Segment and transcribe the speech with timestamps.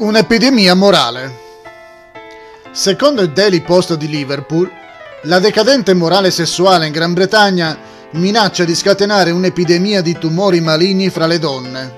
[0.00, 1.36] Un'epidemia morale.
[2.70, 4.70] Secondo il Daily Post di Liverpool,
[5.22, 7.76] la decadente morale sessuale in Gran Bretagna
[8.12, 11.92] minaccia di scatenare un'epidemia di tumori maligni fra le donne.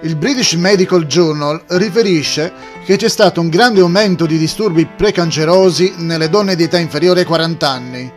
[0.00, 2.54] Il British Medical Journal riferisce
[2.86, 7.26] che c'è stato un grande aumento di disturbi precancerosi nelle donne di età inferiore ai
[7.26, 8.12] 40 anni.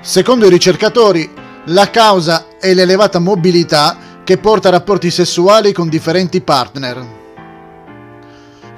[0.00, 1.30] Secondo i ricercatori,
[1.66, 7.04] la causa è l'elevata mobilità che porta a rapporti sessuali con differenti partner.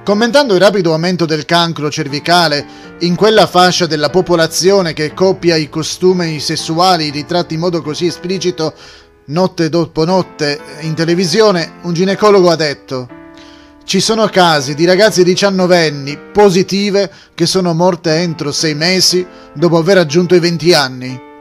[0.03, 2.65] Commentando il rapido aumento del cancro cervicale
[3.01, 8.73] in quella fascia della popolazione che copia i costumi sessuali ritratti in modo così esplicito
[9.27, 13.09] notte dopo notte in televisione, un ginecologo ha detto
[13.85, 19.97] ci sono casi di ragazze diciannovenni positive che sono morte entro sei mesi dopo aver
[19.97, 21.32] raggiunto i 20 anni.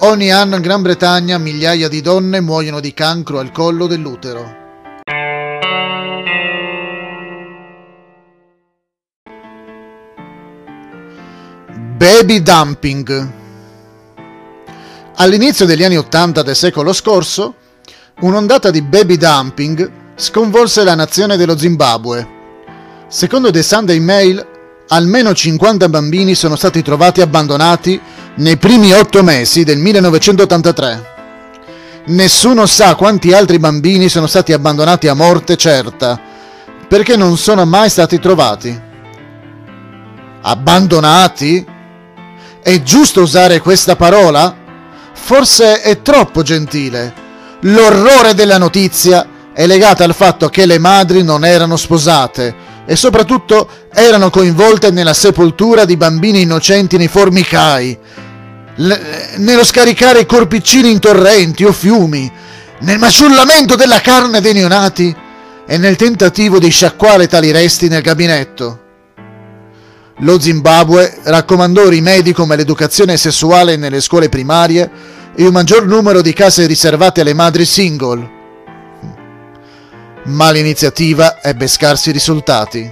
[0.00, 4.56] Ogni anno in Gran Bretagna migliaia di donne muoiono di cancro al collo dell'utero.
[11.96, 13.32] Baby dumping.
[15.16, 17.56] All'inizio degli anni Ottanta del secolo scorso,
[18.20, 22.36] un'ondata di baby dumping sconvolse la nazione dello Zimbabwe.
[23.08, 24.46] Secondo The Sunday Mail,
[24.86, 28.00] almeno 50 bambini sono stati trovati abbandonati
[28.36, 31.16] nei primi otto mesi del 1983.
[32.06, 36.18] Nessuno sa quanti altri bambini sono stati abbandonati a morte certa,
[36.88, 38.80] perché non sono mai stati trovati.
[40.40, 41.66] Abbandonati?
[42.62, 44.56] È giusto usare questa parola?
[45.12, 47.12] Forse è troppo gentile.
[47.60, 53.68] L'orrore della notizia è legata al fatto che le madri non erano sposate e soprattutto
[53.92, 57.98] erano coinvolte nella sepoltura di bambini innocenti nei formicai,
[59.36, 62.32] nello scaricare corpiccini in torrenti o fiumi,
[62.80, 65.14] nel maciullamento della carne dei neonati
[65.66, 68.84] e nel tentativo di sciacquare tali resti nel gabinetto.
[70.20, 74.90] Lo Zimbabwe raccomandò rimedi come l'educazione sessuale nelle scuole primarie
[75.36, 78.37] e un maggior numero di case riservate alle madri single.
[80.28, 82.86] Ma l'iniziativa ebbe scarsi risultati.